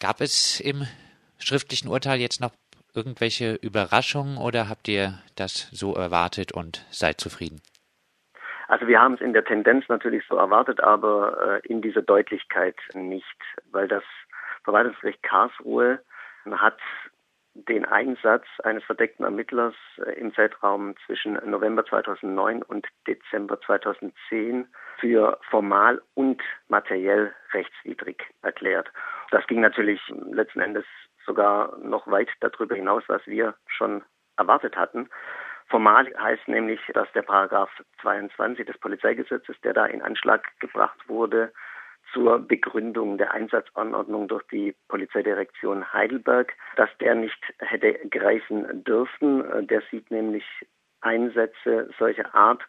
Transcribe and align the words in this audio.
Gab 0.00 0.22
es 0.22 0.60
im 0.60 0.86
schriftlichen 1.38 1.88
Urteil 1.88 2.20
jetzt 2.20 2.40
noch 2.40 2.52
irgendwelche 2.94 3.54
Überraschungen 3.54 4.38
oder 4.38 4.68
habt 4.68 4.88
ihr 4.88 5.18
das 5.36 5.68
so 5.72 5.94
erwartet 5.94 6.52
und 6.52 6.86
seid 6.90 7.20
zufrieden? 7.20 7.60
Also 8.68 8.86
wir 8.86 8.98
haben 8.98 9.14
es 9.14 9.20
in 9.20 9.34
der 9.34 9.44
Tendenz 9.44 9.84
natürlich 9.88 10.24
so 10.26 10.36
erwartet, 10.36 10.80
aber 10.80 11.60
äh, 11.62 11.68
in 11.68 11.82
dieser 11.82 12.02
Deutlichkeit 12.02 12.76
nicht, 12.94 13.26
weil 13.72 13.88
das 13.88 14.04
Verwaltungsgericht 14.64 15.22
Karlsruhe 15.22 16.00
hat 16.50 16.78
den 17.68 17.84
Einsatz 17.84 18.44
eines 18.62 18.84
verdeckten 18.84 19.24
Ermittlers 19.24 19.74
äh, 19.98 20.12
im 20.12 20.34
Zeitraum 20.34 20.94
zwischen 21.06 21.34
November 21.48 21.84
2009 21.84 22.62
und 22.62 22.86
Dezember 23.06 23.60
2010 23.60 24.66
für 24.98 25.38
formal 25.50 26.00
und 26.14 26.42
materiell 26.68 27.32
rechtswidrig 27.52 28.22
erklärt. 28.42 28.90
Das 29.30 29.46
ging 29.46 29.60
natürlich 29.60 30.00
letzten 30.30 30.60
Endes 30.60 30.84
sogar 31.24 31.76
noch 31.78 32.06
weit 32.06 32.28
darüber 32.40 32.74
hinaus, 32.74 33.04
was 33.08 33.26
wir 33.26 33.54
schon 33.66 34.02
erwartet 34.36 34.76
hatten. 34.76 35.08
Formal 35.68 36.12
heißt 36.18 36.48
nämlich, 36.48 36.80
dass 36.94 37.10
der 37.12 37.22
Paragraph 37.22 37.70
22 38.02 38.66
des 38.66 38.76
Polizeigesetzes, 38.78 39.56
der 39.62 39.72
da 39.72 39.86
in 39.86 40.02
Anschlag 40.02 40.44
gebracht 40.58 40.98
wurde, 41.08 41.52
zur 42.12 42.38
Begründung 42.38 43.18
der 43.18 43.32
Einsatzanordnung 43.32 44.28
durch 44.28 44.42
die 44.48 44.74
Polizeidirektion 44.88 45.92
Heidelberg, 45.92 46.52
dass 46.76 46.90
der 47.00 47.14
nicht 47.14 47.38
hätte 47.58 47.92
greifen 48.08 48.84
dürfen. 48.84 49.66
Der 49.66 49.82
sieht 49.90 50.10
nämlich 50.10 50.44
Einsätze 51.00 51.90
solcher 51.98 52.34
Art 52.34 52.62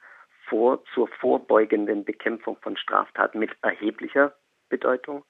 vor 0.48 0.84
zur 0.94 1.08
vorbeugenden 1.08 2.04
Bekämpfung 2.06 2.58
von 2.62 2.78
Straftaten 2.78 3.40
mit 3.40 3.52
erheblicher 3.62 4.34
Bedeutung. 4.70 5.24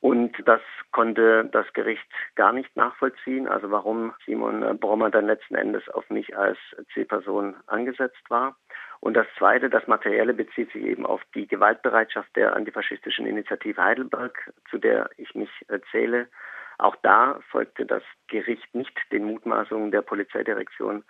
Und 0.00 0.36
das 0.46 0.60
konnte 0.92 1.48
das 1.50 1.66
Gericht 1.72 2.06
gar 2.34 2.52
nicht 2.52 2.76
nachvollziehen, 2.76 3.48
also 3.48 3.70
warum 3.70 4.12
Simon 4.26 4.78
Brommer 4.78 5.10
dann 5.10 5.26
letzten 5.26 5.54
Endes 5.54 5.88
auf 5.88 6.08
mich 6.10 6.36
als 6.36 6.58
Zielperson 6.92 7.56
angesetzt 7.66 8.22
war. 8.28 8.56
Und 9.06 9.14
das 9.14 9.28
Zweite, 9.38 9.70
das 9.70 9.86
Materielle, 9.86 10.34
bezieht 10.34 10.72
sich 10.72 10.82
eben 10.82 11.06
auf 11.06 11.22
die 11.32 11.46
Gewaltbereitschaft 11.46 12.34
der 12.34 12.56
antifaschistischen 12.56 13.24
Initiative 13.24 13.80
Heidelberg, 13.80 14.52
zu 14.68 14.78
der 14.78 15.08
ich 15.16 15.32
mich 15.36 15.48
zähle. 15.92 16.26
Auch 16.78 16.96
da 17.02 17.38
folgte 17.52 17.86
das 17.86 18.02
Gericht 18.26 18.74
nicht 18.74 18.98
den 19.12 19.26
Mutmaßungen 19.26 19.92
der 19.92 20.02
Polizeidirektion 20.02 21.04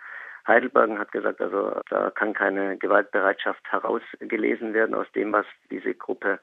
Heidelberg 0.45 0.91
und 0.91 0.99
hat 0.99 1.11
gesagt, 1.11 1.41
also 1.41 1.81
da 1.89 2.11
kann 2.11 2.35
keine 2.35 2.77
Gewaltbereitschaft 2.77 3.63
herausgelesen 3.71 4.75
werden 4.75 4.93
aus 4.93 5.11
dem, 5.13 5.33
was 5.33 5.47
diese 5.71 5.95
Gruppe 5.95 6.39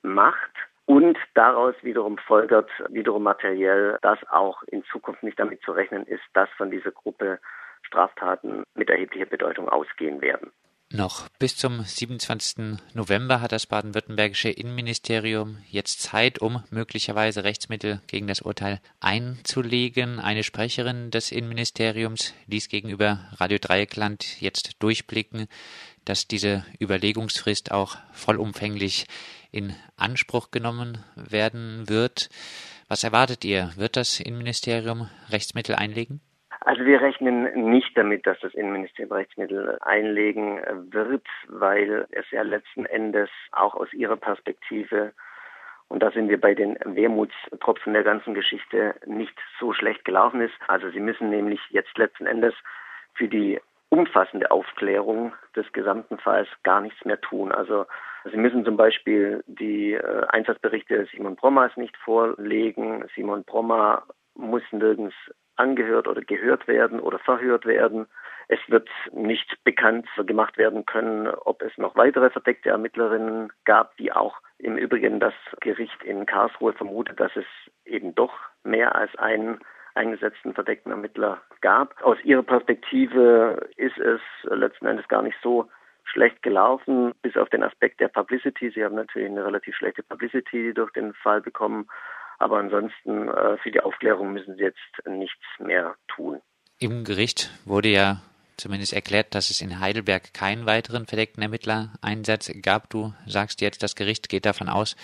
macht. 0.00 0.52
Und 0.86 1.18
daraus 1.34 1.74
wiederum 1.82 2.16
folgert 2.16 2.70
wiederum 2.88 3.24
materiell, 3.24 3.98
dass 4.00 4.26
auch 4.30 4.62
in 4.68 4.82
Zukunft 4.84 5.22
nicht 5.22 5.38
damit 5.38 5.60
zu 5.64 5.72
rechnen 5.72 6.06
ist, 6.06 6.24
dass 6.32 6.48
von 6.56 6.70
dieser 6.70 6.92
Gruppe 6.92 7.40
Straftaten 7.82 8.64
mit 8.74 8.88
erheblicher 8.88 9.26
Bedeutung 9.26 9.68
ausgehen 9.68 10.22
werden. 10.22 10.50
Noch 10.94 11.28
bis 11.40 11.56
zum 11.56 11.82
27. 11.82 12.78
November 12.92 13.40
hat 13.40 13.50
das 13.50 13.66
baden-württembergische 13.66 14.48
Innenministerium 14.48 15.58
jetzt 15.68 16.00
Zeit, 16.00 16.38
um 16.38 16.62
möglicherweise 16.70 17.42
Rechtsmittel 17.42 18.00
gegen 18.06 18.28
das 18.28 18.42
Urteil 18.42 18.80
einzulegen. 19.00 20.20
Eine 20.20 20.44
Sprecherin 20.44 21.10
des 21.10 21.32
Innenministeriums 21.32 22.32
ließ 22.46 22.68
gegenüber 22.68 23.28
Radio 23.32 23.58
Dreieckland 23.60 24.40
jetzt 24.40 24.76
durchblicken, 24.78 25.48
dass 26.04 26.28
diese 26.28 26.64
Überlegungsfrist 26.78 27.72
auch 27.72 27.96
vollumfänglich 28.12 29.06
in 29.50 29.74
Anspruch 29.96 30.52
genommen 30.52 30.98
werden 31.16 31.88
wird. 31.88 32.28
Was 32.86 33.02
erwartet 33.02 33.44
ihr? 33.44 33.72
Wird 33.74 33.96
das 33.96 34.20
Innenministerium 34.20 35.08
Rechtsmittel 35.28 35.74
einlegen? 35.74 36.20
Also 36.64 36.84
wir 36.86 37.00
rechnen 37.00 37.68
nicht 37.68 37.96
damit, 37.96 38.26
dass 38.26 38.40
das 38.40 38.54
Innenministerium 38.54 39.12
Rechtsmittel 39.12 39.78
einlegen 39.82 40.60
wird, 40.90 41.26
weil 41.48 42.06
es 42.10 42.24
ja 42.30 42.42
letzten 42.42 42.86
Endes 42.86 43.28
auch 43.52 43.74
aus 43.74 43.92
ihrer 43.92 44.16
Perspektive 44.16 45.12
und 45.88 46.02
da 46.02 46.10
sind 46.10 46.30
wir 46.30 46.40
bei 46.40 46.54
den 46.54 46.78
Wermutstropfen 46.84 47.92
der 47.92 48.02
ganzen 48.02 48.32
Geschichte 48.34 48.94
nicht 49.04 49.38
so 49.60 49.74
schlecht 49.74 50.04
gelaufen 50.04 50.40
ist. 50.40 50.54
Also 50.66 50.90
sie 50.90 51.00
müssen 51.00 51.28
nämlich 51.28 51.60
jetzt 51.70 51.96
letzten 51.98 52.26
Endes 52.26 52.54
für 53.12 53.28
die 53.28 53.60
umfassende 53.90 54.50
Aufklärung 54.50 55.34
des 55.54 55.70
gesamten 55.72 56.18
Falls 56.18 56.48
gar 56.62 56.80
nichts 56.80 57.04
mehr 57.04 57.20
tun. 57.20 57.52
Also 57.52 57.86
Sie 58.24 58.38
müssen 58.38 58.64
zum 58.64 58.78
Beispiel 58.78 59.44
die 59.46 59.92
äh, 59.92 60.26
Einsatzberichte 60.28 61.06
Simon 61.12 61.36
Brommers 61.36 61.76
nicht 61.76 61.96
vorlegen. 61.98 63.04
Simon 63.14 63.44
Brommer 63.44 64.04
muss 64.34 64.62
nirgends 64.72 65.14
angehört 65.56 66.08
oder 66.08 66.22
gehört 66.22 66.66
werden 66.68 67.00
oder 67.00 67.18
verhört 67.18 67.66
werden. 67.66 68.06
Es 68.48 68.58
wird 68.68 68.88
nicht 69.12 69.62
bekannt 69.64 70.06
gemacht 70.26 70.58
werden 70.58 70.84
können, 70.84 71.28
ob 71.28 71.62
es 71.62 71.76
noch 71.78 71.96
weitere 71.96 72.30
verdeckte 72.30 72.70
Ermittlerinnen 72.70 73.52
gab, 73.64 73.96
die 73.96 74.12
auch 74.12 74.38
im 74.58 74.76
Übrigen 74.76 75.20
das 75.20 75.34
Gericht 75.60 76.02
in 76.02 76.26
Karlsruhe 76.26 76.72
vermutet, 76.72 77.18
dass 77.20 77.34
es 77.36 77.46
eben 77.84 78.14
doch 78.14 78.32
mehr 78.62 78.94
als 78.94 79.14
einen 79.16 79.60
eingesetzten 79.94 80.54
verdeckten 80.54 80.90
Ermittler 80.90 81.40
gab. 81.60 82.02
Aus 82.02 82.18
ihrer 82.24 82.42
Perspektive 82.42 83.68
ist 83.76 83.98
es 83.98 84.20
letzten 84.44 84.86
Endes 84.86 85.08
gar 85.08 85.22
nicht 85.22 85.38
so 85.42 85.68
schlecht 86.04 86.42
gelaufen, 86.42 87.12
bis 87.22 87.36
auf 87.36 87.48
den 87.48 87.62
Aspekt 87.62 88.00
der 88.00 88.08
Publicity. 88.08 88.70
Sie 88.70 88.84
haben 88.84 88.94
natürlich 88.94 89.30
eine 89.30 89.44
relativ 89.44 89.74
schlechte 89.76 90.02
Publicity 90.02 90.74
durch 90.74 90.92
den 90.92 91.14
Fall 91.14 91.40
bekommen, 91.40 91.88
aber 92.38 92.58
ansonsten 92.58 93.28
äh, 93.28 93.56
für 93.58 93.70
die 93.70 93.80
Aufklärung 93.80 94.32
müssen 94.32 94.56
sie 94.56 94.62
jetzt 94.62 95.06
nichts 95.06 95.44
mehr 95.58 95.94
tun. 96.08 96.40
Im 96.78 97.04
Gericht 97.04 97.50
wurde 97.64 97.88
ja 97.88 98.20
zumindest 98.56 98.92
erklärt, 98.92 99.34
dass 99.34 99.50
es 99.50 99.60
in 99.60 99.80
Heidelberg 99.80 100.32
keinen 100.32 100.66
weiteren 100.66 101.06
verdeckten 101.06 101.42
Ermittlereinsatz 101.42 102.52
gab. 102.62 102.90
Du 102.90 103.12
sagst 103.26 103.60
jetzt, 103.60 103.82
das 103.82 103.96
Gericht 103.96 104.28
geht 104.28 104.46
davon 104.46 104.68
aus, 104.68 104.96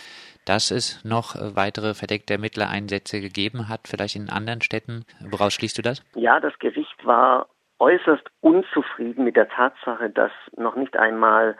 dass 0.44 0.70
es 0.70 1.04
noch 1.04 1.34
weitere 1.38 1.94
verdeckte 1.94 2.34
Ermittlereinsätze 2.34 3.20
gegeben 3.20 3.68
hat, 3.68 3.88
vielleicht 3.88 4.16
in 4.16 4.30
anderen 4.30 4.62
Städten. 4.62 5.04
Woraus 5.30 5.54
schließt 5.54 5.78
du 5.78 5.82
das? 5.82 6.02
Ja, 6.14 6.40
das 6.40 6.58
Gericht 6.58 7.04
war 7.04 7.48
äußerst 7.78 8.24
unzufrieden 8.40 9.24
mit 9.24 9.36
der 9.36 9.48
Tatsache, 9.48 10.10
dass 10.10 10.32
noch 10.56 10.76
nicht 10.76 10.96
einmal 10.96 11.56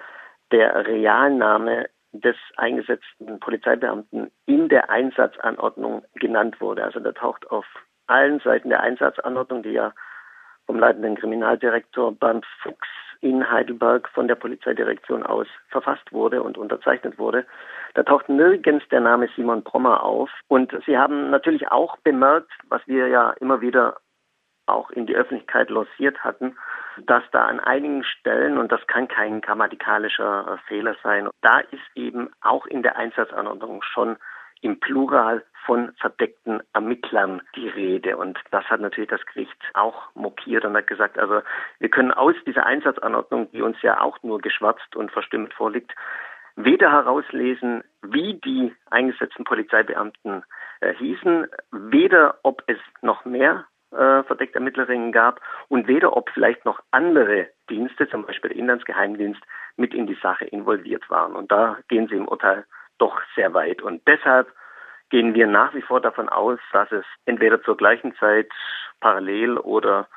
der 0.53 0.87
Realname 0.87 1.89
des 2.13 2.37
eingesetzten 2.57 3.39
Polizeibeamten 3.41 4.31
in 4.47 4.69
der 4.69 4.91
Einsatzanordnung 4.91 6.05
genannt 6.15 6.61
wurde. 6.61 6.85
Also 6.85 7.01
da 7.01 7.13
taucht 7.13 7.51
auf 7.51 7.67
allen 8.07 8.41
Seiten 8.41 8.71
der 8.71 8.81
Einsatzanordnung, 8.81 9.63
die 9.63 9.71
ja 9.71 9.93
vom 10.67 10.79
leitenden 10.79 11.17
Kriminaldirektor 11.17 12.13
Bernd 12.13 12.47
Fuchs 12.63 12.89
in 13.21 13.51
Heidelberg 13.51 14.09
von 14.09 14.29
der 14.29 14.35
Polizeidirektion 14.35 15.25
aus 15.25 15.47
verfasst 15.69 16.13
wurde 16.13 16.43
und 16.43 16.57
unterzeichnet 16.57 17.19
wurde. 17.19 17.47
Da 17.95 18.03
taucht 18.03 18.29
nirgends 18.29 18.89
der 18.89 19.01
Name 19.01 19.29
Simon 19.37 19.63
Brommer 19.63 20.03
auf. 20.03 20.31
Und 20.49 20.73
Sie 20.87 20.97
haben 20.97 21.31
natürlich 21.31 21.69
auch 21.69 21.97
bemerkt, 21.99 22.51
was 22.69 22.81
wir 22.87 23.09
ja 23.09 23.31
immer 23.41 23.61
wieder 23.61 23.99
auch 24.67 24.91
in 24.91 25.07
die 25.07 25.17
Öffentlichkeit 25.17 25.69
lanciert 25.71 26.23
hatten, 26.25 26.57
dass 26.99 27.23
da 27.33 27.47
an 27.47 27.61
einigen 27.61 28.05
Stellen, 28.05 28.59
und 28.59 28.73
das 28.73 28.87
kann 28.87 29.09
kein 29.09 29.41
grammatikalischer 29.41 30.59
Fehler 30.67 30.97
sein, 31.03 31.29
da 31.43 31.61
ist 31.61 31.83
eben 31.95 32.31
auch 32.41 32.67
in 32.67 32.83
der 32.83 32.97
Einsatzanordnung 32.97 33.83
schon 33.83 34.17
im 34.63 34.79
Plural 34.79 35.45
von 35.65 35.93
verdeckten 36.01 36.63
Ermittlern 36.73 37.43
die 37.57 37.69
Rede. 37.69 38.17
Und 38.17 38.39
das 38.51 38.65
hat 38.67 38.81
natürlich 38.81 39.11
das 39.11 39.25
Gericht 39.27 39.57
auch 39.75 40.15
mokiert 40.15 40.65
und 40.65 40.77
hat 40.77 40.87
gesagt, 40.87 41.19
also 41.19 41.43
wir 41.79 41.89
können 41.89 42.13
aus 42.13 42.35
dieser 42.47 42.67
Einsatzanordnung, 42.67 43.51
die 43.53 43.63
uns 43.63 43.81
ja 43.83 44.01
auch 44.01 44.23
nur 44.23 44.41
geschwärzt 44.41 44.97
und 44.97 45.11
verstimmt 45.11 45.55
vorliegt, 45.55 45.93
weder 46.57 46.91
herauslesen, 46.91 47.85
wie 48.03 48.35
die 48.35 48.75
eingesetzten 48.91 49.45
Polizeibeamten 49.45 50.43
äh, 50.81 50.95
hießen, 50.95 51.47
weder 51.71 52.39
ob 52.43 52.63
es 52.67 52.79
noch 53.03 53.25
mehr 53.25 53.65
äh, 53.93 54.23
verdeckte 54.25 54.57
Ermittlerinnen 54.57 55.13
gab 55.13 55.41
und 55.69 55.89
weder 55.89 56.17
ob 56.17 56.31
vielleicht 56.31 56.65
noch 56.65 56.81
andere 56.91 57.49
Dienste, 57.69 58.09
zum 58.09 58.25
Beispiel 58.25 58.51
der 58.51 58.59
Inlandsgeheimdienst, 58.59 59.41
mit 59.77 59.95
in 59.95 60.07
die 60.07 60.19
Sache 60.23 60.45
involviert 60.45 61.09
waren. 61.11 61.35
Und 61.35 61.51
da 61.51 61.79
gehen 61.89 62.09
sie 62.09 62.17
im 62.17 62.29
Urteil 62.29 62.65
doch 62.99 63.21
sehr 63.35 63.55
weit. 63.55 63.83
Und 63.83 64.07
deshalb 64.07 64.53
gehen 65.11 65.35
wir 65.35 65.47
nach 65.47 65.75
wie 65.75 65.83
vor 65.83 66.01
davon 66.01 66.29
aus, 66.29 66.59
dass 66.73 66.91
es 66.93 67.05
entweder 67.27 67.63
zur 67.63 67.77
gleichen 67.77 68.15
Zeit 68.17 68.51
parallel 69.01 69.59
oder, 69.59 70.09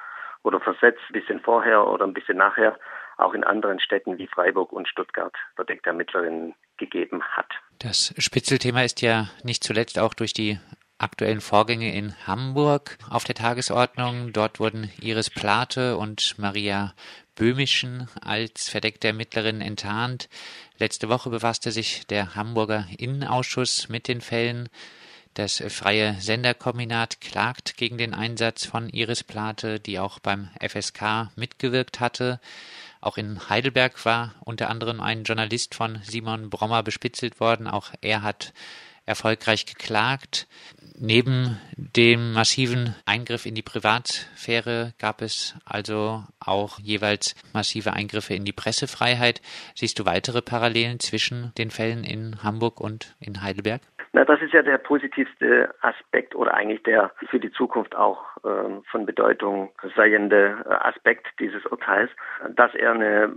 oder 0.44 0.60
versetzt, 0.60 1.02
ein 1.10 1.14
bisschen 1.14 1.40
vorher 1.40 1.88
oder 1.88 2.06
ein 2.06 2.14
bisschen 2.14 2.38
nachher, 2.38 2.78
auch 3.18 3.34
in 3.34 3.44
anderen 3.44 3.80
Städten 3.80 4.18
wie 4.18 4.28
Freiburg 4.28 4.72
und 4.72 4.88
Stuttgart 4.88 5.34
verdeckte 5.56 5.90
Ermittlerinnen 5.90 6.56
gegeben 6.78 7.24
hat. 7.24 7.48
Das 7.80 8.14
Spitzelthema 8.18 8.84
ist 8.84 9.02
ja 9.02 9.28
nicht 9.44 9.64
zuletzt 9.64 10.00
auch 10.00 10.14
durch 10.14 10.34
die 10.34 10.60
aktuellen 10.98 11.42
Vorgänge 11.42 11.94
in 11.94 12.16
Hamburg 12.28 12.98
auf 13.10 13.24
der 13.24 13.36
Tagesordnung. 13.36 14.34
Dort 14.34 14.60
wurden 14.60 14.92
Iris 15.02 15.30
Plate 15.30 15.98
und 15.98 16.38
Maria 16.38 16.94
Böhmischen 17.36 18.08
als 18.22 18.70
verdeckte 18.70 19.08
Ermittlerin 19.08 19.62
enttarnt. 19.62 20.30
Letzte 20.78 21.10
Woche 21.10 21.30
befasste 21.30 21.72
sich 21.72 22.06
der 22.08 22.36
Hamburger 22.36 22.86
Innenausschuss 22.98 23.90
mit 23.90 24.08
den 24.08 24.22
Fällen. 24.22 24.70
Das 25.34 25.64
freie 25.70 26.16
Senderkombinat 26.22 27.20
klagt 27.20 27.76
gegen 27.78 27.98
den 27.98 28.14
Einsatz 28.14 28.66
von 28.66 28.90
Iris 28.90 29.24
Plate, 29.24 29.80
die 29.80 29.98
auch 29.98 30.20
beim 30.20 30.50
FSK 30.62 31.32
mitgewirkt 31.36 32.00
hatte. 32.00 32.40
Auch 33.02 33.18
in 33.18 33.50
Heidelberg 33.50 34.06
war 34.06 34.36
unter 34.42 34.70
anderem 34.70 35.02
ein 35.02 35.24
Journalist 35.24 35.74
von 35.74 36.00
Simon 36.04 36.52
Brommer 36.52 36.84
bespitzelt 36.84 37.40
worden. 37.40 37.68
Auch 37.68 37.92
er 38.02 38.22
hat 38.22 38.54
erfolgreich 39.06 39.66
geklagt. 39.66 40.48
Neben 41.00 41.60
dem 41.76 42.34
massiven 42.34 42.96
Eingriff 43.06 43.46
in 43.46 43.56
die 43.56 43.64
Privatsphäre 43.64 44.94
gab 45.00 45.22
es 45.22 45.56
also 45.66 46.24
auch 46.40 46.80
jeweils 46.80 47.36
massive 47.54 47.94
Eingriffe 47.94 48.34
in 48.36 48.46
die 48.46 48.54
Pressefreiheit. 48.54 49.42
Siehst 49.76 50.00
du 50.00 50.06
weitere 50.06 50.42
Parallelen 50.42 51.00
zwischen 51.00 51.52
den 51.58 51.72
Fällen 51.72 52.04
in 52.04 52.44
Hamburg 52.44 52.80
und 52.80 53.16
in 53.20 53.42
Heidelberg? 53.42 53.82
Na, 54.14 54.24
das 54.24 54.40
ist 54.42 54.54
ja 54.54 54.62
der 54.62 54.78
positivste 54.78 55.74
Aspekt 55.82 56.36
oder 56.36 56.54
eigentlich 56.54 56.84
der 56.84 57.12
für 57.32 57.40
die 57.40 57.52
Zukunft 57.52 57.96
auch 57.96 58.24
ähm, 58.46 58.84
von 58.92 59.08
Bedeutung 59.08 59.72
seiende 59.96 60.64
Aspekt 60.70 61.26
dieses 61.40 61.66
Urteils, 61.66 62.12
dass 62.56 62.76
er 62.76 62.92
eine 62.92 63.36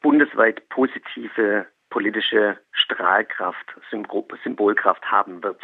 bundesweit 0.00 0.66
positive 0.70 1.66
politische 1.94 2.58
Strahlkraft, 2.72 3.72
Symbolkraft 4.42 5.04
haben 5.12 5.44
wird 5.44 5.62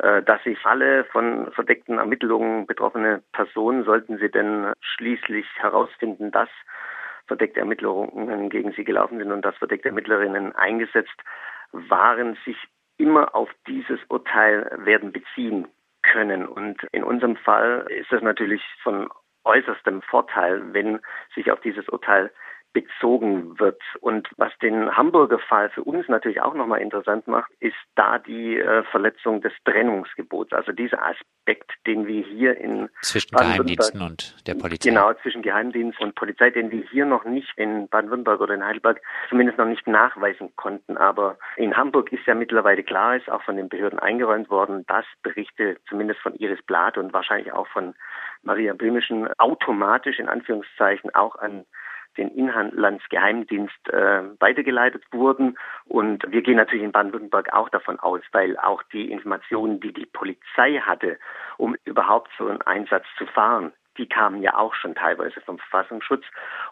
äh, 0.00 0.20
dass 0.22 0.42
sich 0.42 0.58
alle 0.66 1.04
von 1.04 1.52
verdeckten 1.52 1.98
Ermittlungen 1.98 2.66
betroffene 2.66 3.22
Personen, 3.32 3.84
sollten 3.84 4.18
sie 4.18 4.30
denn 4.30 4.72
schließlich 4.80 5.46
herausfinden, 5.58 6.32
dass 6.32 6.48
verdeckte 7.28 7.60
Ermittlungen 7.60 8.50
gegen 8.50 8.72
sie 8.72 8.82
gelaufen 8.82 9.18
sind 9.18 9.30
und 9.30 9.44
dass 9.44 9.56
verdeckte 9.58 9.90
Ermittlerinnen 9.90 10.56
eingesetzt 10.56 11.22
waren, 11.70 12.36
sich 12.44 12.56
immer 12.96 13.36
auf 13.36 13.48
dieses 13.68 14.00
Urteil 14.08 14.68
werden 14.78 15.12
beziehen 15.12 15.68
können. 16.02 16.48
Und 16.48 16.82
in 16.90 17.04
unserem 17.04 17.36
Fall 17.36 17.86
ist 17.90 18.10
das 18.10 18.22
natürlich 18.22 18.62
von 18.82 19.08
äußerstem 19.44 20.02
Vorteil, 20.02 20.62
wenn 20.72 20.98
sich 21.36 21.52
auf 21.52 21.60
dieses 21.60 21.88
Urteil 21.88 22.32
bezogen 22.72 23.58
wird. 23.58 23.80
Und 24.00 24.28
was 24.36 24.52
den 24.62 24.96
Hamburger 24.96 25.38
Fall 25.38 25.70
für 25.70 25.82
uns 25.82 26.08
natürlich 26.08 26.40
auch 26.40 26.54
nochmal 26.54 26.80
interessant 26.80 27.26
macht, 27.26 27.50
ist 27.60 27.76
da 27.96 28.18
die 28.18 28.58
äh, 28.58 28.84
Verletzung 28.84 29.40
des 29.40 29.52
Trennungsgebots. 29.64 30.52
Also 30.52 30.72
dieser 30.72 31.02
Aspekt, 31.02 31.72
den 31.86 32.06
wir 32.06 32.24
hier 32.24 32.56
in 32.56 32.88
zwischen 33.02 33.36
Geheimdiensten 33.36 34.02
und 34.02 34.46
der 34.46 34.54
Polizei. 34.54 34.90
Genau, 34.90 35.12
zwischen 35.14 35.42
Geheimdienst 35.42 36.00
und 36.00 36.14
Polizei, 36.14 36.50
den 36.50 36.70
wir 36.70 36.82
hier 36.90 37.06
noch 37.06 37.24
nicht 37.24 37.52
in 37.56 37.88
Baden-Württemberg 37.88 38.40
oder 38.40 38.54
in 38.54 38.64
Heidelberg 38.64 39.00
zumindest 39.28 39.58
noch 39.58 39.66
nicht 39.66 39.86
nachweisen 39.86 40.54
konnten. 40.56 40.96
Aber 40.96 41.38
in 41.56 41.76
Hamburg 41.76 42.12
ist 42.12 42.26
ja 42.26 42.34
mittlerweile 42.34 42.82
klar, 42.82 43.16
ist 43.16 43.30
auch 43.30 43.42
von 43.42 43.56
den 43.56 43.68
Behörden 43.68 43.98
eingeräumt 43.98 44.48
worden, 44.50 44.84
dass 44.86 45.04
Berichte 45.22 45.78
zumindest 45.88 46.20
von 46.20 46.34
Iris 46.36 46.62
Blatt 46.62 46.96
und 46.96 47.12
wahrscheinlich 47.12 47.52
auch 47.52 47.66
von 47.68 47.94
Maria 48.42 48.74
Böhmischen 48.74 49.28
automatisch 49.38 50.18
in 50.18 50.28
Anführungszeichen 50.28 51.14
auch 51.14 51.36
an 51.36 51.66
den 52.16 52.28
Inlandsgeheimdienst 52.30 53.88
äh, 53.88 54.22
weitergeleitet 54.38 55.04
wurden. 55.12 55.58
Und 55.86 56.24
wir 56.28 56.42
gehen 56.42 56.56
natürlich 56.56 56.84
in 56.84 56.92
Baden-Württemberg 56.92 57.52
auch 57.52 57.68
davon 57.68 57.98
aus, 58.00 58.22
weil 58.32 58.58
auch 58.58 58.82
die 58.92 59.10
Informationen, 59.10 59.80
die 59.80 59.92
die 59.92 60.06
Polizei 60.06 60.80
hatte, 60.80 61.18
um 61.56 61.76
überhaupt 61.84 62.30
so 62.38 62.48
einen 62.48 62.62
Einsatz 62.62 63.04
zu 63.16 63.26
fahren, 63.26 63.72
die 63.98 64.08
kamen 64.08 64.42
ja 64.42 64.56
auch 64.56 64.74
schon 64.74 64.94
teilweise 64.94 65.40
vom 65.40 65.58
Verfassungsschutz. 65.58 66.24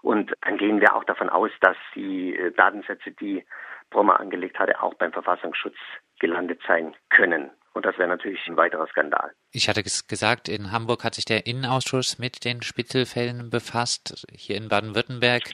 Und 0.02 0.32
dann 0.42 0.56
gehen 0.56 0.80
wir 0.80 0.94
auch 0.94 1.04
davon 1.04 1.28
aus, 1.28 1.50
dass 1.60 1.76
die 1.94 2.36
äh, 2.36 2.52
Datensätze, 2.52 3.10
die 3.12 3.44
Brommer 3.90 4.20
angelegt 4.20 4.58
hatte, 4.58 4.82
auch 4.82 4.94
beim 4.94 5.12
Verfassungsschutz 5.12 5.76
gelandet 6.20 6.60
sein 6.66 6.94
können. 7.10 7.50
Und 7.78 7.86
das 7.86 7.96
wäre 7.96 8.08
natürlich 8.08 8.44
ein 8.48 8.56
weiterer 8.56 8.88
Skandal. 8.88 9.30
Ich 9.52 9.68
hatte 9.68 9.84
gesagt, 9.84 10.48
in 10.48 10.72
Hamburg 10.72 11.04
hat 11.04 11.14
sich 11.14 11.26
der 11.26 11.46
Innenausschuss 11.46 12.18
mit 12.18 12.44
den 12.44 12.60
Spitzelfällen 12.60 13.50
befasst. 13.50 14.26
Hier 14.32 14.56
in 14.56 14.66
Baden-Württemberg 14.66 15.52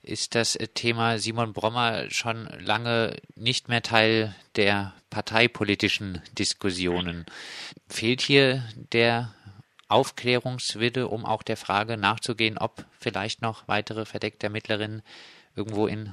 ist 0.00 0.36
das 0.36 0.56
Thema 0.74 1.18
Simon 1.18 1.52
Brommer 1.52 2.08
schon 2.10 2.46
lange 2.60 3.16
nicht 3.34 3.68
mehr 3.68 3.82
Teil 3.82 4.36
der 4.54 4.94
parteipolitischen 5.10 6.22
Diskussionen. 6.38 7.26
Fehlt 7.88 8.20
hier 8.20 8.62
der 8.92 9.34
Aufklärungswille, 9.88 11.08
um 11.08 11.24
auch 11.24 11.42
der 11.42 11.56
Frage 11.56 11.96
nachzugehen, 11.96 12.56
ob 12.56 12.84
vielleicht 13.00 13.42
noch 13.42 13.66
weitere 13.66 14.04
verdeckte 14.04 14.46
Ermittlerinnen 14.46 15.02
irgendwo 15.56 15.88
in 15.88 16.12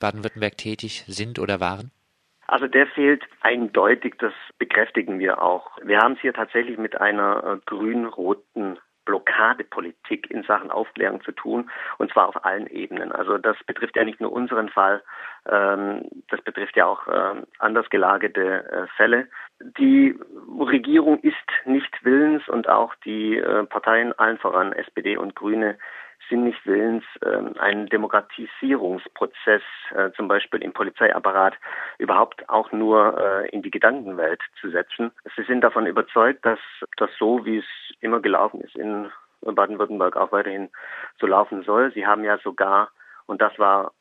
Baden-Württemberg 0.00 0.58
tätig 0.58 1.04
sind 1.06 1.38
oder 1.38 1.60
waren? 1.60 1.92
Also 2.48 2.66
der 2.66 2.86
fehlt 2.86 3.22
eindeutig, 3.42 4.14
das 4.18 4.32
bekräftigen 4.58 5.18
wir 5.18 5.42
auch. 5.42 5.70
Wir 5.82 5.98
haben 5.98 6.14
es 6.14 6.20
hier 6.20 6.32
tatsächlich 6.32 6.78
mit 6.78 6.98
einer 6.98 7.44
äh, 7.44 7.58
grün-roten 7.66 8.78
Blockadepolitik 9.04 10.30
in 10.30 10.42
Sachen 10.42 10.70
Aufklärung 10.70 11.22
zu 11.22 11.32
tun, 11.32 11.70
und 11.98 12.10
zwar 12.12 12.28
auf 12.28 12.44
allen 12.44 12.66
Ebenen. 12.66 13.12
Also 13.12 13.38
das 13.38 13.56
betrifft 13.66 13.96
ja 13.96 14.04
nicht 14.04 14.20
nur 14.20 14.32
unseren 14.32 14.70
Fall, 14.70 15.02
ähm, 15.46 16.02
das 16.28 16.40
betrifft 16.42 16.76
ja 16.76 16.86
auch 16.86 17.06
äh, 17.06 17.42
anders 17.58 17.88
gelagerte 17.90 18.64
äh, 18.70 18.86
Fälle. 18.96 19.28
Die 19.60 20.18
Regierung 20.58 21.20
ist 21.20 21.36
nicht 21.66 22.02
willens 22.02 22.48
und 22.48 22.68
auch 22.68 22.94
die 23.04 23.36
äh, 23.36 23.64
Parteien, 23.64 24.18
allen 24.18 24.38
voran 24.38 24.72
SPD 24.72 25.18
und 25.18 25.34
Grüne, 25.34 25.78
sind 26.28 26.44
nicht 26.44 26.64
willens, 26.66 27.04
ähm, 27.24 27.54
einen 27.58 27.86
Demokratisierungsprozess, 27.86 29.62
äh, 29.94 30.10
zum 30.12 30.28
Beispiel 30.28 30.62
im 30.62 30.72
Polizeiapparat, 30.72 31.54
überhaupt 31.98 32.48
auch 32.48 32.72
nur 32.72 33.18
äh, 33.18 33.48
in 33.48 33.62
die 33.62 33.70
Gedankenwelt 33.70 34.40
zu 34.60 34.70
setzen. 34.70 35.10
Sie 35.36 35.42
sind 35.44 35.62
davon 35.62 35.86
überzeugt, 35.86 36.44
dass 36.44 36.58
das 36.96 37.10
so, 37.18 37.44
wie 37.44 37.58
es 37.58 37.66
immer 38.00 38.20
gelaufen 38.20 38.60
ist 38.60 38.76
in 38.76 39.10
Baden-Württemberg, 39.42 40.16
auch 40.16 40.32
weiterhin 40.32 40.68
so 41.20 41.26
laufen 41.26 41.62
soll. 41.62 41.92
Sie 41.92 42.06
haben 42.06 42.24
ja 42.24 42.38
sogar, 42.38 42.90
und 43.26 43.40
das 43.40 43.58
war 43.58 43.92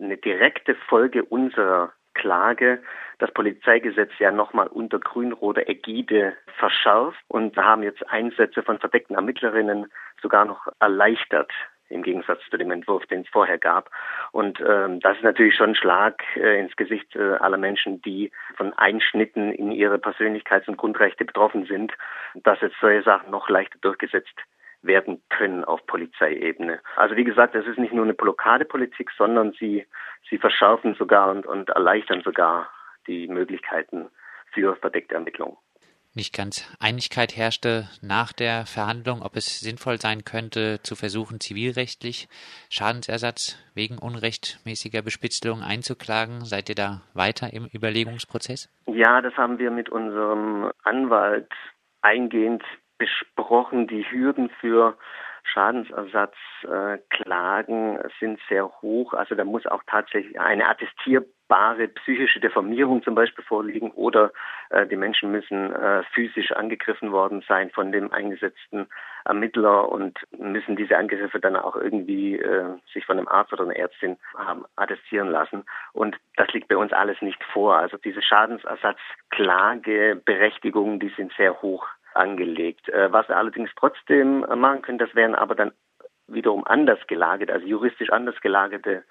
eine 0.00 0.16
direkte 0.16 0.74
Folge 0.74 1.24
unserer 1.24 1.92
Klage 2.14 2.80
das 3.18 3.32
Polizeigesetz 3.32 4.10
ja 4.18 4.30
nochmal 4.30 4.66
unter 4.66 4.98
grün-roter 4.98 5.68
Ägide 5.68 6.34
verschärft 6.58 7.18
und 7.28 7.56
haben 7.56 7.82
jetzt 7.82 8.08
Einsätze 8.10 8.62
von 8.62 8.78
verdeckten 8.78 9.16
Ermittlerinnen 9.16 9.90
sogar 10.20 10.44
noch 10.44 10.66
erleichtert 10.80 11.50
im 11.88 12.02
Gegensatz 12.02 12.40
zu 12.50 12.56
dem 12.56 12.70
Entwurf, 12.70 13.06
den 13.06 13.22
es 13.22 13.28
vorher 13.28 13.58
gab. 13.58 13.90
Und 14.32 14.60
ähm, 14.60 15.00
das 15.00 15.16
ist 15.16 15.22
natürlich 15.22 15.54
schon 15.54 15.70
ein 15.70 15.74
Schlag 15.74 16.22
äh, 16.36 16.60
ins 16.60 16.74
Gesicht 16.76 17.14
äh, 17.16 17.34
aller 17.34 17.58
Menschen, 17.58 18.00
die 18.02 18.32
von 18.56 18.72
Einschnitten 18.74 19.52
in 19.52 19.70
ihre 19.70 19.96
Persönlichkeits- 19.96 20.68
und 20.68 20.76
Grundrechte 20.76 21.24
betroffen 21.24 21.66
sind, 21.66 21.92
dass 22.34 22.60
jetzt 22.60 22.76
solche 22.80 23.02
Sachen 23.02 23.30
noch 23.30 23.48
leichter 23.48 23.78
durchgesetzt 23.80 24.38
werden 24.82 25.22
können 25.30 25.64
auf 25.64 25.84
Polizeiebene. 25.86 26.80
Also 26.96 27.16
wie 27.16 27.24
gesagt, 27.24 27.54
es 27.54 27.66
ist 27.66 27.78
nicht 27.78 27.92
nur 27.92 28.04
eine 28.04 28.14
Blockadepolitik, 28.14 29.10
sondern 29.16 29.52
sie, 29.52 29.86
sie 30.28 30.38
verschärfen 30.38 30.94
sogar 30.94 31.30
und, 31.30 31.46
und 31.46 31.70
erleichtern 31.70 32.22
sogar 32.22 32.70
die 33.06 33.26
Möglichkeiten 33.28 34.08
für 34.52 34.76
verdeckte 34.76 35.14
Ermittlungen 35.14 35.56
nicht 36.16 36.34
ganz 36.34 36.66
Einigkeit 36.80 37.36
herrschte 37.36 37.88
nach 38.02 38.32
der 38.32 38.66
Verhandlung, 38.66 39.22
ob 39.22 39.36
es 39.36 39.60
sinnvoll 39.60 40.00
sein 40.00 40.24
könnte, 40.24 40.80
zu 40.82 40.96
versuchen, 40.96 41.38
zivilrechtlich 41.40 42.28
Schadensersatz 42.70 43.56
wegen 43.74 43.98
unrechtmäßiger 43.98 45.02
Bespitzelung 45.02 45.62
einzuklagen. 45.62 46.44
Seid 46.44 46.70
ihr 46.70 46.74
da 46.74 47.02
weiter 47.14 47.52
im 47.52 47.66
Überlegungsprozess? 47.66 48.68
Ja, 48.86 49.20
das 49.20 49.36
haben 49.36 49.58
wir 49.58 49.70
mit 49.70 49.90
unserem 49.90 50.72
Anwalt 50.82 51.52
eingehend 52.02 52.64
besprochen. 52.98 53.86
Die 53.86 54.04
Hürden 54.10 54.50
für 54.60 54.96
Schadensersatzklagen 55.44 57.98
äh, 57.98 58.08
sind 58.18 58.40
sehr 58.48 58.66
hoch. 58.80 59.12
Also 59.12 59.34
da 59.34 59.44
muss 59.44 59.66
auch 59.66 59.82
tatsächlich 59.86 60.40
eine 60.40 60.66
attestierbare 61.48 61.88
psychische 61.88 62.38
Deformierung 62.40 63.02
zum 63.02 63.14
Beispiel 63.14 63.44
vorliegen 63.44 63.90
oder 63.92 64.32
äh, 64.70 64.86
die 64.86 64.96
Menschen 64.96 65.30
müssen 65.32 65.72
äh, 65.72 66.02
physisch 66.14 66.52
angegriffen 66.52 67.12
worden 67.12 67.44
sein 67.46 67.68
von 67.70 67.92
dem 67.92 68.10
eingesetzten 68.12 68.86
Ermittler 69.24 69.90
und 69.90 70.18
müssen 70.38 70.76
diese 70.76 70.96
Angriffe 70.96 71.40
dann 71.40 71.56
auch 71.56 71.76
irgendwie 71.76 72.36
äh, 72.36 72.64
sich 72.92 73.04
von 73.06 73.18
einem 73.18 73.28
Arzt 73.28 73.52
oder 73.52 73.64
einer 73.64 73.76
Ärztin 73.76 74.16
haben 74.36 74.64
attestieren 74.76 75.30
lassen. 75.30 75.64
Und 75.92 76.16
das 76.36 76.48
liegt 76.52 76.68
bei 76.68 76.76
uns 76.76 76.92
alles 76.92 77.20
nicht 77.22 77.42
vor. 77.52 77.76
Also 77.76 77.96
diese 77.96 78.22
Schadensersatzklageberechtigungen, 78.22 81.00
die 81.00 81.12
sind 81.16 81.32
sehr 81.36 81.60
hoch 81.62 81.88
angelegt. 82.14 82.88
Äh, 82.88 83.12
was 83.12 83.28
wir 83.28 83.36
allerdings 83.36 83.70
trotzdem 83.76 84.40
machen 84.40 84.82
können, 84.82 84.98
das 84.98 85.12
wären 85.14 85.34
aber 85.34 85.54
dann 85.54 85.72
wiederum 86.28 86.66
anders 86.66 86.98
gelagert, 87.06 87.52
also 87.52 87.64
juristisch 87.64 88.10
anders 88.10 88.34
gelagerte 88.40 89.04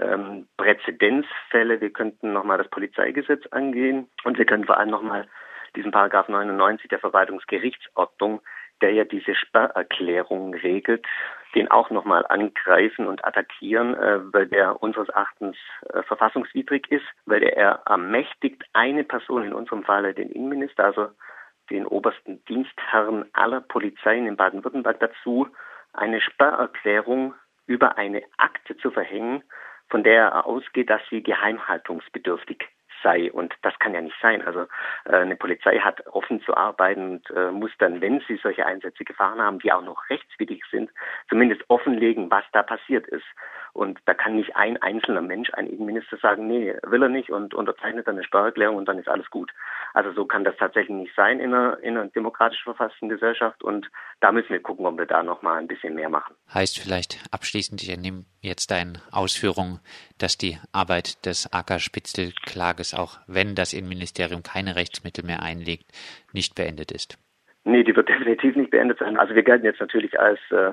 ähm, 0.00 0.48
Präzedenzfälle. 0.56 1.80
Wir 1.80 1.90
könnten 1.90 2.32
nochmal 2.32 2.58
das 2.58 2.68
Polizeigesetz 2.68 3.46
angehen 3.50 4.08
und 4.24 4.38
wir 4.38 4.44
können 4.44 4.64
vor 4.64 4.78
allem 4.78 4.90
nochmal 4.90 5.28
diesen 5.76 5.90
Paragraph 5.90 6.28
99 6.28 6.88
der 6.88 6.98
Verwaltungsgerichtsordnung, 6.98 8.40
der 8.80 8.92
ja 8.92 9.04
diese 9.04 9.34
Sperrerklärung 9.34 10.54
regelt, 10.54 11.06
den 11.54 11.70
auch 11.70 11.90
nochmal 11.90 12.26
angreifen 12.28 13.06
und 13.06 13.24
attackieren, 13.24 13.94
äh, 13.94 14.20
weil 14.32 14.46
der 14.46 14.82
unseres 14.82 15.08
Erachtens 15.08 15.56
äh, 15.92 16.02
verfassungswidrig 16.02 16.90
ist, 16.90 17.04
weil 17.26 17.42
er 17.42 17.82
ermächtigt 17.86 18.64
eine 18.72 19.04
Person, 19.04 19.44
in 19.44 19.52
unserem 19.52 19.84
Falle 19.84 20.14
den 20.14 20.30
Innenminister, 20.30 20.84
also 20.84 21.08
den 21.70 21.86
obersten 21.86 22.44
Dienstherren 22.46 23.24
aller 23.32 23.60
Polizeien 23.60 24.26
in 24.26 24.36
Baden-Württemberg 24.36 24.98
dazu, 25.00 25.48
eine 25.92 26.20
Sperrerklärung 26.20 27.34
über 27.66 27.96
eine 27.96 28.22
Akte 28.38 28.76
zu 28.78 28.90
verhängen, 28.90 29.42
von 29.92 30.02
der 30.02 30.22
er 30.22 30.46
ausgeht, 30.46 30.88
dass 30.88 31.02
sie 31.10 31.22
geheimhaltungsbedürftig 31.22 32.66
sei. 33.02 33.30
Und 33.30 33.54
das 33.60 33.78
kann 33.78 33.92
ja 33.92 34.00
nicht 34.00 34.16
sein. 34.22 34.40
Also 34.40 34.60
äh, 35.04 35.16
eine 35.16 35.36
Polizei 35.36 35.78
hat 35.80 36.06
offen 36.06 36.40
zu 36.42 36.56
arbeiten 36.56 37.10
und 37.10 37.30
äh, 37.30 37.50
muss 37.50 37.72
dann, 37.78 38.00
wenn 38.00 38.20
sie 38.26 38.36
solche 38.42 38.64
Einsätze 38.64 39.04
gefahren 39.04 39.40
haben, 39.40 39.58
die 39.58 39.70
auch 39.70 39.82
noch 39.82 40.08
rechtswidrig 40.08 40.62
sind, 40.70 40.90
zumindest 41.28 41.62
offenlegen, 41.68 42.30
was 42.30 42.44
da 42.52 42.62
passiert 42.62 43.06
ist. 43.08 43.26
Und 43.72 43.98
da 44.04 44.12
kann 44.12 44.36
nicht 44.36 44.54
ein 44.54 44.76
einzelner 44.82 45.22
Mensch, 45.22 45.50
ein 45.54 45.66
Innenminister 45.66 46.18
sagen, 46.18 46.46
nee, 46.46 46.74
will 46.82 47.02
er 47.02 47.08
nicht 47.08 47.30
und 47.30 47.54
unterzeichnet 47.54 48.06
dann 48.06 48.16
eine 48.16 48.24
Steuererklärung 48.24 48.76
und 48.76 48.86
dann 48.86 48.98
ist 48.98 49.08
alles 49.08 49.30
gut. 49.30 49.50
Also 49.94 50.12
so 50.12 50.26
kann 50.26 50.44
das 50.44 50.56
tatsächlich 50.58 50.94
nicht 50.94 51.14
sein 51.14 51.40
in 51.40 51.54
einer, 51.54 51.78
in 51.78 51.96
einer 51.96 52.08
demokratisch 52.08 52.62
verfassten 52.62 53.08
Gesellschaft 53.08 53.62
und 53.62 53.90
da 54.20 54.30
müssen 54.30 54.50
wir 54.50 54.60
gucken, 54.60 54.84
ob 54.84 54.98
wir 54.98 55.06
da 55.06 55.22
noch 55.22 55.40
mal 55.40 55.58
ein 55.58 55.68
bisschen 55.68 55.94
mehr 55.94 56.10
machen. 56.10 56.34
Heißt 56.52 56.78
vielleicht 56.78 57.18
abschließend, 57.30 57.82
ich 57.82 57.90
entnehme 57.90 58.24
jetzt 58.40 58.70
deine 58.70 59.00
Ausführungen, 59.10 59.80
dass 60.18 60.36
die 60.36 60.58
Arbeit 60.72 61.24
des 61.24 61.50
AK-Spitzel-Klages, 61.52 62.92
auch 62.92 63.20
wenn 63.26 63.54
das 63.54 63.72
Innenministerium 63.72 64.42
keine 64.42 64.76
Rechtsmittel 64.76 65.24
mehr 65.24 65.42
einlegt, 65.42 65.86
nicht 66.32 66.54
beendet 66.54 66.92
ist. 66.92 67.18
Nee, 67.64 67.84
die 67.84 67.94
wird 67.94 68.08
definitiv 68.08 68.56
nicht 68.56 68.70
beendet 68.70 68.98
sein. 68.98 69.16
Also 69.16 69.34
wir 69.34 69.42
gelten 69.44 69.64
jetzt 69.64 69.80
natürlich 69.80 70.18
als 70.18 70.40
äh, 70.50 70.72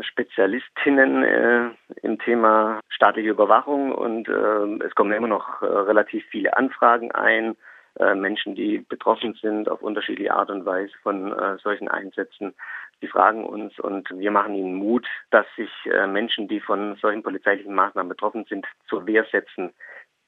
Spezialistinnen 0.00 1.22
äh, 1.22 1.70
im 2.02 2.18
Thema 2.18 2.80
staatliche 2.88 3.30
Überwachung 3.30 3.92
und 3.92 4.28
äh, 4.28 4.84
es 4.84 4.94
kommen 4.94 5.12
immer 5.12 5.28
noch 5.28 5.62
äh, 5.62 5.66
relativ 5.66 6.24
viele 6.30 6.56
Anfragen 6.56 7.12
ein. 7.12 7.56
Äh, 7.98 8.14
Menschen, 8.14 8.54
die 8.54 8.78
betroffen 8.78 9.34
sind 9.34 9.68
auf 9.68 9.82
unterschiedliche 9.82 10.32
Art 10.32 10.50
und 10.50 10.64
Weise 10.64 10.92
von 11.02 11.32
äh, 11.32 11.58
solchen 11.58 11.88
Einsätzen, 11.88 12.54
die 13.02 13.06
fragen 13.06 13.44
uns 13.44 13.78
und 13.78 14.08
wir 14.10 14.30
machen 14.30 14.54
ihnen 14.54 14.74
Mut, 14.76 15.06
dass 15.30 15.44
sich 15.56 15.70
äh, 15.84 16.06
Menschen, 16.06 16.48
die 16.48 16.60
von 16.60 16.96
solchen 16.96 17.22
polizeilichen 17.22 17.74
Maßnahmen 17.74 18.08
betroffen 18.08 18.46
sind, 18.48 18.66
zur 18.88 19.06
Wehr 19.06 19.26
setzen 19.30 19.74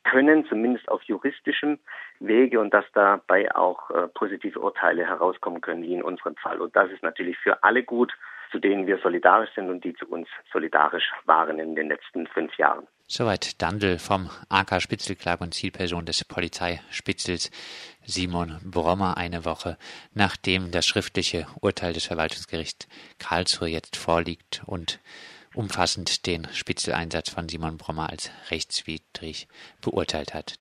können, 0.02 0.44
zumindest 0.44 0.90
auf 0.90 1.02
juristischem 1.04 1.78
Wege 2.20 2.60
und 2.60 2.74
dass 2.74 2.84
dabei 2.92 3.54
auch 3.56 3.88
positive 4.12 4.60
Urteile 4.60 5.06
herauskommen 5.06 5.62
können, 5.62 5.82
wie 5.82 5.94
in 5.94 6.02
unserem 6.02 6.36
Fall. 6.36 6.60
Und 6.60 6.76
das 6.76 6.90
ist 6.90 7.02
natürlich 7.02 7.38
für 7.38 7.64
alle 7.64 7.82
gut, 7.82 8.12
zu 8.54 8.60
denen 8.60 8.86
wir 8.86 8.98
solidarisch 8.98 9.50
sind 9.56 9.68
und 9.68 9.82
die 9.82 9.94
zu 9.94 10.06
uns 10.06 10.28
solidarisch 10.52 11.10
waren 11.24 11.58
in 11.58 11.74
den 11.74 11.88
letzten 11.88 12.28
fünf 12.28 12.56
Jahren. 12.56 12.86
Soweit 13.08 13.60
Dandel 13.60 13.98
vom 13.98 14.30
AK 14.48 14.80
Spitzelklag 14.80 15.40
und 15.40 15.52
Zielperson 15.54 16.06
des 16.06 16.24
Polizeispitzels 16.24 17.50
Simon 18.04 18.60
Brommer 18.64 19.16
eine 19.16 19.44
Woche, 19.44 19.76
nachdem 20.14 20.70
das 20.70 20.86
schriftliche 20.86 21.48
Urteil 21.62 21.94
des 21.94 22.06
Verwaltungsgerichts 22.06 22.86
Karlsruhe 23.18 23.68
jetzt 23.68 23.96
vorliegt 23.96 24.62
und 24.66 25.00
umfassend 25.52 26.24
den 26.26 26.46
Spitzeleinsatz 26.52 27.30
von 27.30 27.48
Simon 27.48 27.76
Brommer 27.76 28.08
als 28.10 28.30
rechtswidrig 28.50 29.48
beurteilt 29.80 30.32
hat. 30.32 30.52